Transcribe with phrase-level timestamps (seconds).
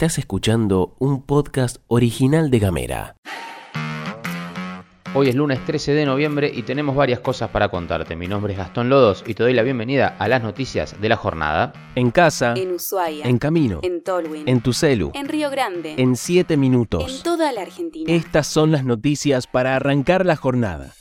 [0.00, 3.16] Estás escuchando un podcast original de Gamera.
[5.14, 8.16] Hoy es lunes 13 de noviembre y tenemos varias cosas para contarte.
[8.16, 11.16] Mi nombre es Gastón Lodos y te doy la bienvenida a las noticias de la
[11.16, 11.74] jornada.
[11.96, 13.26] En casa, En Ushuaia.
[13.26, 14.48] en camino, En Tolwyn.
[14.48, 15.96] en tu celu, En Río Grande.
[15.98, 17.22] en 7 En minutos.
[17.22, 18.10] toda la Argentina.
[18.10, 20.94] Estas son las noticias para arrancar la jornada.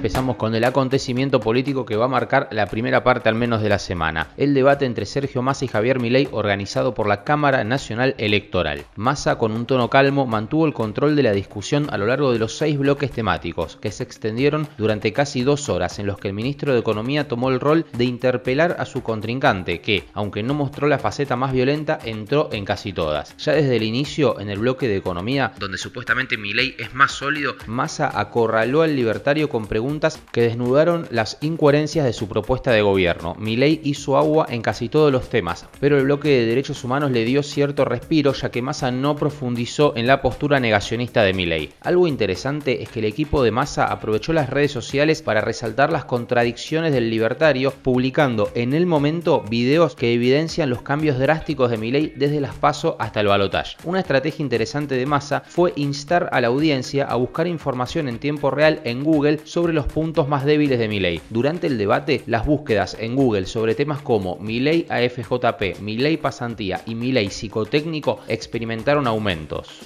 [0.00, 3.68] Empezamos con el acontecimiento político que va a marcar la primera parte al menos de
[3.68, 4.28] la semana.
[4.38, 8.86] El debate entre Sergio Massa y Javier Milei organizado por la Cámara Nacional Electoral.
[8.96, 12.38] Massa con un tono calmo mantuvo el control de la discusión a lo largo de
[12.38, 16.34] los seis bloques temáticos que se extendieron durante casi dos horas en los que el
[16.34, 20.88] ministro de Economía tomó el rol de interpelar a su contrincante que, aunque no mostró
[20.88, 23.36] la faceta más violenta, entró en casi todas.
[23.36, 27.56] Ya desde el inicio en el bloque de Economía, donde supuestamente Milei es más sólido,
[27.66, 29.89] Massa acorraló al libertario con preguntas
[30.30, 33.34] que desnudaron las incoherencias de su propuesta de gobierno.
[33.38, 37.24] Milei hizo agua en casi todos los temas, pero el bloque de derechos humanos le
[37.24, 41.70] dio cierto respiro ya que Massa no profundizó en la postura negacionista de Milei.
[41.80, 46.04] Algo interesante es que el equipo de Massa aprovechó las redes sociales para resaltar las
[46.04, 52.12] contradicciones del libertario, publicando en el momento videos que evidencian los cambios drásticos de Milei
[52.14, 53.76] desde las PASO hasta el balotaje.
[53.84, 58.50] Una estrategia interesante de Massa fue instar a la audiencia a buscar información en tiempo
[58.50, 61.20] real en Google sobre los puntos más débiles de Milei.
[61.30, 66.94] Durante el debate, las búsquedas en Google sobre temas como Milei AFJP, Milei pasantía y
[66.94, 69.80] Milei psicotécnico experimentaron aumentos.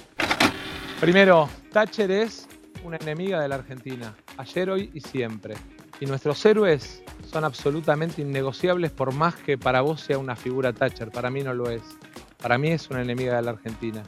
[0.99, 2.47] Primero, Thatcher es
[2.83, 5.55] una enemiga de la Argentina, ayer, hoy y siempre.
[5.99, 11.11] Y nuestros héroes son absolutamente innegociables por más que para vos sea una figura Thatcher,
[11.11, 11.81] para mí no lo es.
[12.41, 14.03] Para mí es una enemiga de la Argentina.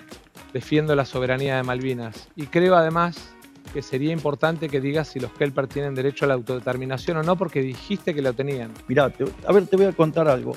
[0.53, 3.33] Defiendo la soberanía de Malvinas y creo además
[3.67, 7.37] que sería importante que digas si los Kelper tienen derecho a la autodeterminación o no,
[7.37, 8.71] porque dijiste que lo tenían.
[8.87, 9.11] Mirá,
[9.45, 10.55] a ver, te voy a contar algo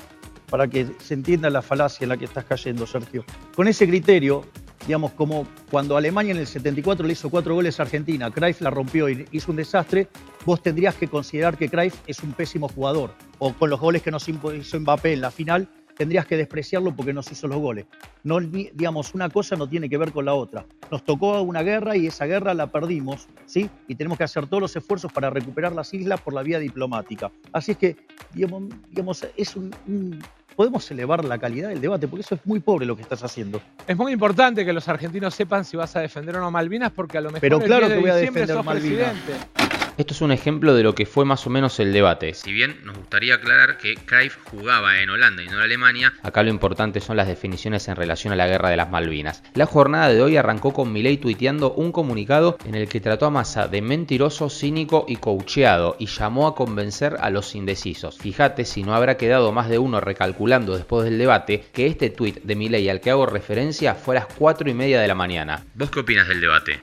[0.49, 3.23] para que se entienda la falacia en la que estás cayendo, Sergio.
[3.55, 4.43] Con ese criterio,
[4.85, 8.69] digamos, como cuando Alemania en el 74 le hizo cuatro goles a Argentina, Cruyff la
[8.69, 10.09] rompió y hizo un desastre,
[10.45, 13.13] vos tendrías que considerar que Cruyff es un pésimo jugador.
[13.39, 15.69] O con los goles que nos hizo Mbappé en la final,
[16.01, 17.85] tendrías que despreciarlo porque nos hizo los goles.
[18.23, 20.65] No, digamos, una cosa no tiene que ver con la otra.
[20.89, 23.69] Nos tocó una guerra y esa guerra la perdimos, ¿sí?
[23.87, 27.29] Y tenemos que hacer todos los esfuerzos para recuperar las islas por la vía diplomática.
[27.53, 27.97] Así es que,
[28.33, 30.23] digamos, digamos es un, un-
[30.55, 33.61] podemos elevar la calidad del debate, porque eso es muy pobre lo que estás haciendo.
[33.85, 37.19] Es muy importante que los argentinos sepan si vas a defender o no Malvinas, porque
[37.19, 39.11] a lo mejor Pero el claro 10 de que voy a defender sos Malvinas.
[39.11, 39.60] presidente.
[40.01, 42.33] Esto es un ejemplo de lo que fue más o menos el debate.
[42.33, 46.41] Si bien nos gustaría aclarar que Cruyff jugaba en Holanda y no en Alemania, acá
[46.41, 49.43] lo importante son las definiciones en relación a la guerra de las Malvinas.
[49.53, 53.29] La jornada de hoy arrancó con Milei tuiteando un comunicado en el que trató a
[53.29, 58.17] Massa de mentiroso, cínico y coacheado y llamó a convencer a los indecisos.
[58.17, 62.41] Fíjate si no habrá quedado más de uno recalculando después del debate que este tuit
[62.41, 65.63] de Milei al que hago referencia fue a las 4 y media de la mañana.
[65.75, 66.81] ¿Vos qué opinas del debate?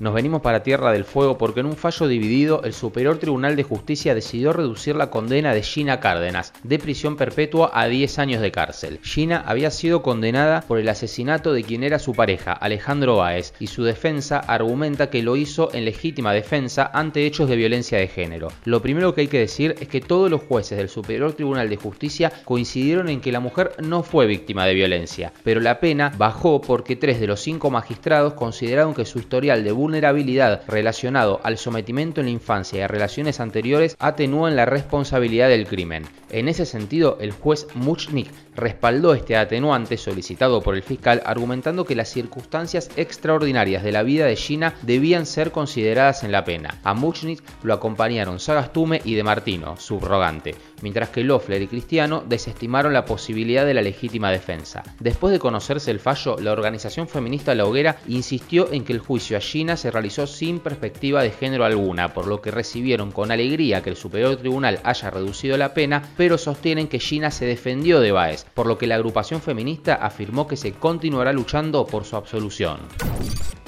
[0.00, 3.62] Nos venimos para Tierra del Fuego porque en un fallo dividido el Superior Tribunal de
[3.62, 8.50] Justicia decidió reducir la condena de Gina Cárdenas de prisión perpetua a 10 años de
[8.50, 8.98] cárcel.
[9.04, 13.68] Gina había sido condenada por el asesinato de quien era su pareja, Alejandro Báez, y
[13.68, 18.48] su defensa argumenta que lo hizo en legítima defensa ante hechos de violencia de género.
[18.64, 21.76] Lo primero que hay que decir es que todos los jueces del Superior Tribunal de
[21.76, 26.60] Justicia coincidieron en que la mujer no fue víctima de violencia, pero la pena bajó
[26.60, 32.22] porque tres de los cinco magistrados consideraron que su historial de vulnerabilidad relacionado al sometimiento
[32.22, 36.04] en la infancia y a relaciones anteriores atenúan la responsabilidad del crimen.
[36.30, 41.94] En ese sentido, el juez Muchnik respaldó este atenuante solicitado por el fiscal argumentando que
[41.94, 46.80] las circunstancias extraordinarias de la vida de Gina debían ser consideradas en la pena.
[46.82, 52.94] A Muchnik lo acompañaron Sagastume y De Martino, subrogante, mientras que Loeffler y Cristiano desestimaron
[52.94, 54.82] la posibilidad de la legítima defensa.
[54.98, 59.36] Después de conocerse el fallo, la organización feminista La Hoguera insistió en que el juicio
[59.36, 63.82] a Gina se realizó sin perspectiva de género alguna, por lo que recibieron con alegría
[63.82, 68.12] que el Superior Tribunal haya reducido la pena, pero sostienen que Gina se defendió de
[68.12, 72.78] Baez, por lo que la agrupación feminista afirmó que se continuará luchando por su absolución.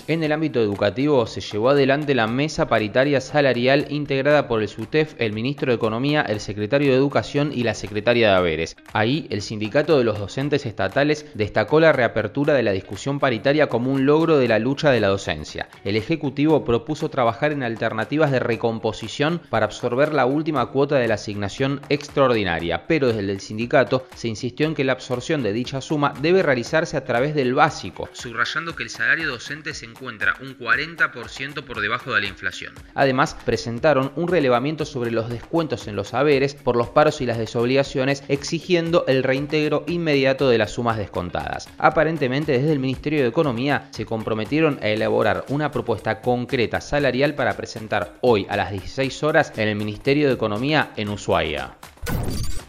[0.09, 5.17] En el ámbito educativo se llevó adelante la mesa paritaria salarial integrada por el SUTEF,
[5.19, 8.77] el ministro de Economía, el secretario de Educación y la secretaria de Haberes.
[8.93, 13.91] Ahí, el sindicato de los docentes estatales destacó la reapertura de la discusión paritaria como
[13.91, 15.69] un logro de la lucha de la docencia.
[15.83, 21.15] El Ejecutivo propuso trabajar en alternativas de recomposición para absorber la última cuota de la
[21.15, 26.15] asignación extraordinaria, pero desde el sindicato se insistió en que la absorción de dicha suma
[26.21, 31.65] debe realizarse a través del básico, subrayando que el salario docente se encuentra un 40%
[31.65, 32.75] por debajo de la inflación.
[32.95, 37.39] Además, presentaron un relevamiento sobre los descuentos en los haberes por los paros y las
[37.39, 41.69] desobligaciones, exigiendo el reintegro inmediato de las sumas descontadas.
[41.79, 47.57] Aparentemente, desde el Ministerio de Economía se comprometieron a elaborar una propuesta concreta salarial para
[47.57, 51.77] presentar hoy a las 16 horas en el Ministerio de Economía en Ushuaia.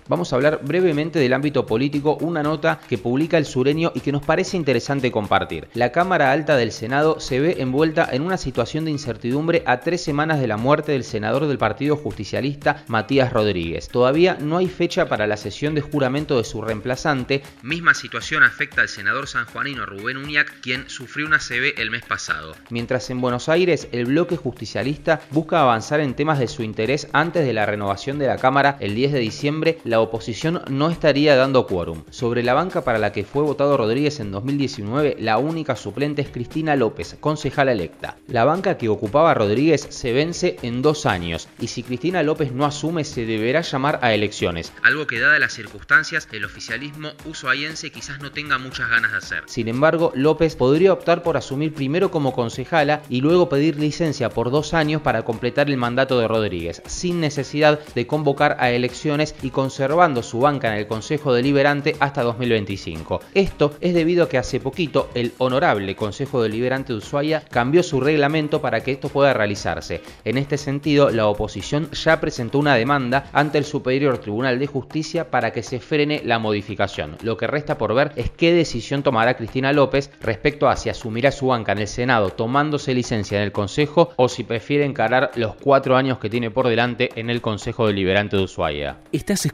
[0.09, 4.13] Vamos a hablar brevemente del ámbito político, una nota que publica el sureño y que
[4.13, 5.67] nos parece interesante compartir.
[5.73, 10.01] La Cámara Alta del Senado se ve envuelta en una situación de incertidumbre a tres
[10.01, 13.89] semanas de la muerte del senador del Partido Justicialista, Matías Rodríguez.
[13.89, 17.43] Todavía no hay fecha para la sesión de juramento de su reemplazante.
[17.61, 22.55] Misma situación afecta al senador sanjuanino Rubén Uñac, quien sufrió una CB el mes pasado.
[22.69, 27.45] Mientras en Buenos Aires el bloque justicialista busca avanzar en temas de su interés antes
[27.45, 31.65] de la renovación de la Cámara el 10 de diciembre, la oposición no estaría dando
[31.65, 32.03] quórum.
[32.09, 36.29] Sobre la banca para la que fue votado Rodríguez en 2019, la única suplente es
[36.29, 38.17] Cristina López, concejala electa.
[38.27, 42.65] La banca que ocupaba Rodríguez se vence en dos años y si Cristina López no
[42.65, 48.19] asume se deberá llamar a elecciones, algo que dadas las circunstancias el oficialismo usuayense quizás
[48.19, 49.43] no tenga muchas ganas de hacer.
[49.47, 54.51] Sin embargo, López podría optar por asumir primero como concejala y luego pedir licencia por
[54.51, 59.49] dos años para completar el mandato de Rodríguez, sin necesidad de convocar a elecciones y
[59.49, 59.86] conservar
[60.21, 63.21] su banca en el Consejo Deliberante hasta 2025.
[63.33, 68.01] Esto es debido a que hace poquito el honorable Consejo Deliberante de Ushuaia cambió su
[68.01, 70.01] reglamento para que esto pueda realizarse.
[70.25, 75.31] En este sentido, la oposición ya presentó una demanda ante el Superior Tribunal de Justicia
[75.31, 77.15] para que se frene la modificación.
[77.21, 81.31] Lo que resta por ver es qué decisión tomará Cristina López respecto a si asumirá
[81.31, 85.55] su banca en el Senado tomándose licencia en el Consejo o si prefiere encarar los
[85.55, 88.97] cuatro años que tiene por delante en el Consejo Deliberante de Ushuaia.
[89.13, 89.45] Estás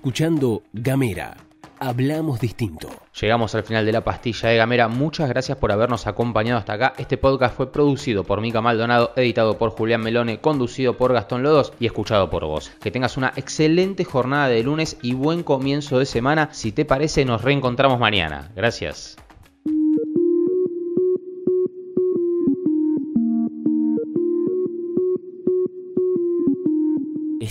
[0.71, 1.35] Gamera.
[1.79, 2.87] Hablamos distinto.
[3.19, 4.87] Llegamos al final de la pastilla de Gamera.
[4.87, 6.93] Muchas gracias por habernos acompañado hasta acá.
[6.97, 11.73] Este podcast fue producido por Mica Maldonado, editado por Julián Melone, conducido por Gastón Lodos
[11.77, 12.71] y escuchado por vos.
[12.79, 16.47] Que tengas una excelente jornada de lunes y buen comienzo de semana.
[16.53, 18.49] Si te parece, nos reencontramos mañana.
[18.55, 19.17] Gracias.